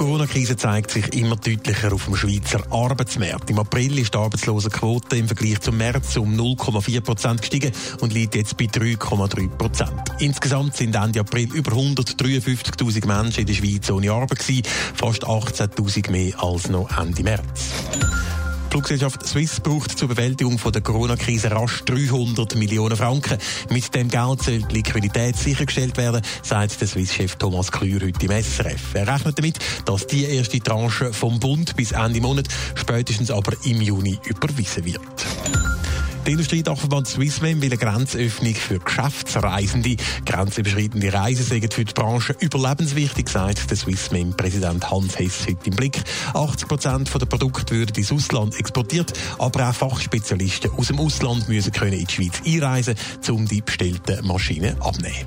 [0.00, 3.50] Die Corona-Krise zeigt sich immer deutlicher auf dem Schweizer Arbeitsmarkt.
[3.50, 7.70] Im April ist die Arbeitslosenquote im Vergleich zum März um 0,4 Prozent gestiegen
[8.00, 9.92] und liegt jetzt bei 3,3 Prozent.
[10.18, 14.62] Insgesamt sind Ende April über 153.000 Menschen in der Schweiz ohne Arbeit gewesen,
[14.94, 18.19] fast 18.000 mehr als noch Ende März.
[18.70, 23.36] Die Fluggesellschaft Swiss braucht zur Bewältigung von der Corona-Krise rasch 300 Millionen Franken.
[23.68, 28.30] Mit dem Geld soll die Liquidität sichergestellt werden, sagt der Swiss-Chef Thomas Klür heute im
[28.30, 28.94] SRF.
[28.94, 32.46] Er rechnet damit, dass die erste Tranche vom Bund bis Ende Monat,
[32.76, 35.00] spätestens aber im Juni überwiesen wird.
[36.26, 39.96] Der Industriedachverband Swissmem will eine Grenzöffnung für Geschäftsreisende.
[40.26, 46.02] Grenzüberschreitende Reisen sind für die Branche überlebenswichtig, sagt der Swissmem-Präsident Hans Hess heute im Blick.
[46.34, 51.72] 80 Prozent der Produkte würden ins Ausland exportiert, aber auch Fachspezialisten aus dem Ausland müssen
[51.72, 52.94] können in die Schweiz einreisen,
[53.30, 55.26] um die bestellten Maschinen abzunehmen.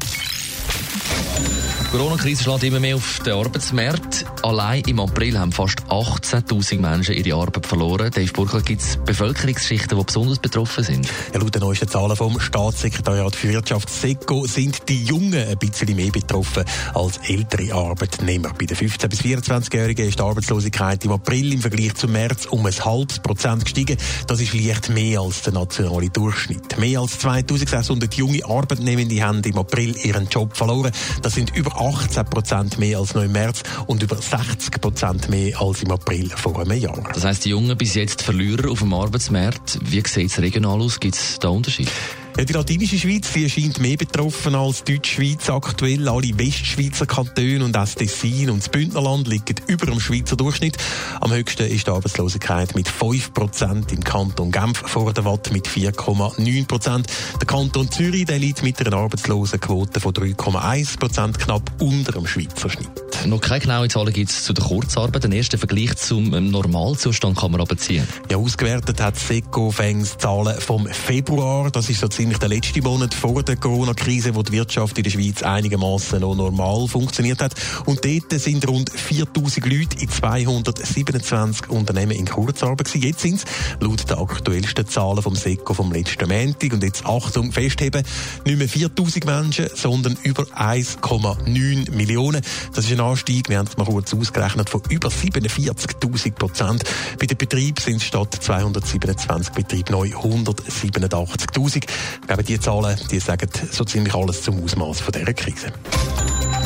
[1.94, 4.25] Die Corona-Krise schlägt immer mehr auf den Arbeitsmarkt.
[4.41, 8.09] Allein im April haben fast 18.000 Menschen ihre Arbeit verloren.
[8.09, 11.08] Dave Burkhardt, gibt es Bevölkerungsschichten, die besonders betroffen sind?
[11.31, 15.95] Ja, laut den neuesten Zahlen vom Staatssekretariat für Wirtschaft SECO sind die Jungen ein bisschen
[15.95, 16.64] mehr betroffen
[16.95, 18.49] als ältere Arbeitnehmer.
[18.58, 22.66] Bei den 15- bis 24-Jährigen ist die Arbeitslosigkeit im April im Vergleich zum März um
[22.66, 23.97] ein halbes Prozent gestiegen.
[24.25, 26.75] Das ist leicht mehr als der nationale Durchschnitt.
[26.80, 30.91] Mehr als 2600 junge Arbeitnehmende haben im April ihren Job verloren.
[31.21, 35.59] Das sind über 18 Prozent mehr als noch im März und über 60 Prozent mehr
[35.62, 37.03] als im April vor einem Jahr.
[37.14, 39.80] Das heisst, die Jungen bis jetzt Verlierer auf dem Arbeitsmarkt.
[39.84, 41.00] Wie sieht es regional aus?
[41.00, 41.92] Gibt es da Unterschiede?
[42.36, 46.09] Ja, die latinische Schweiz die scheint mehr betroffen als die Deutschschweiz aktuell.
[46.09, 50.76] Alle Westschweizer Kantone und das Tessin und das Bündnerland liegen über dem Schweizer Durchschnitt.
[51.22, 57.06] Am höchsten ist die Arbeitslosigkeit mit 5% im Kanton Genf, vor der Watt mit 4,9%.
[57.39, 63.12] Der Kanton Zürich der liegt mit einer Arbeitslosenquote von 3,1% knapp unter dem Schweizer Schnitt.
[63.26, 65.23] Noch keine genauen Zahlen gibt es zu der Kurzarbeit.
[65.23, 68.06] Den ersten Vergleich zum ähm, Normalzustand kann man aber ziehen.
[68.30, 71.72] Ja, ausgewertet hat SECO Fängs Zahlen vom Februar.
[71.72, 75.11] Das ist so ziemlich der letzte Monat vor der Corona-Krise, wo die Wirtschaft in der
[75.11, 77.54] Schweiz einigermaßen noch normal funktioniert hat.
[77.86, 83.08] Und dort sind rund 4000 Leute in 227 Unternehmen in Kurzarbeit gewesen.
[83.08, 83.45] Jetzt sind es
[83.80, 88.04] laut den aktuellsten Zahlen vom SECO vom letzten Montag und jetzt Achtung festheben,
[88.45, 92.42] nicht mehr 4000 Menschen, sondern über 1,9 Millionen.
[92.73, 96.83] Das ist ein Anstieg, wir haben es mal kurz ausgerechnet, von über 47.000 Prozent.
[97.19, 101.83] Bei den Betrieben sind es statt 227 Betriebe neu 187.000.
[102.27, 105.71] Ich die Zahlen die sagen so ziemlich alles zum Ausmaß von dieser Krise.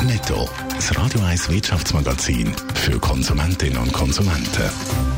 [0.06, 5.17] Netto, das Radio 1 Wirtschaftsmagazin für Konsumentinnen und Konsumenten.